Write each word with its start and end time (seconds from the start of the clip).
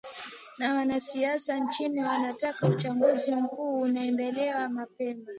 na 0.57 0.75
wanasiasa 0.75 1.55
nchini 1.57 2.03
wanataka 2.03 2.67
uchaguzi 2.67 3.35
mkuu 3.35 3.79
uandaliwe 3.81 4.67
mapema 4.67 5.29